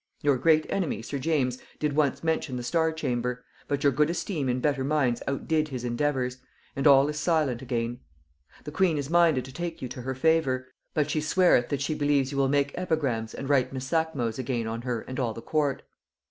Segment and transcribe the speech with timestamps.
[0.23, 4.49] Your great enemy, sir James, did once mention the star chamber, but your good esteem
[4.49, 6.39] in better minds outdid his endeavours,
[6.75, 7.99] and all is silent again.
[8.63, 11.93] The queen is minded to take you to her favor, but she sweareth that she
[11.93, 15.83] believes you will make epigrams and write misacmos again on her and all the court.